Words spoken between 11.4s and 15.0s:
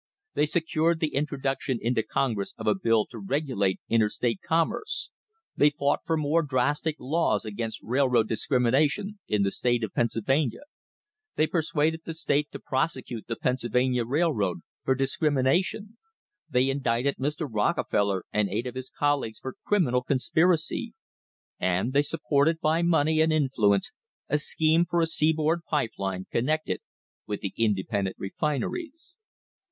persuaded the state to prosecute the Pennsylvania Railroad for